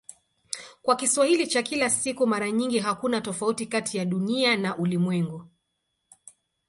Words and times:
Kwa 0.81 0.95
Kiswahili 0.95 1.47
cha 1.47 1.63
kila 1.63 1.89
siku 1.89 2.27
mara 2.27 2.51
nyingi 2.51 2.79
hakuna 2.79 3.21
tofauti 3.21 3.65
kati 3.65 3.97
ya 3.97 4.05
"Dunia" 4.05 4.57
na 4.57 4.77
"ulimwengu". 4.77 5.45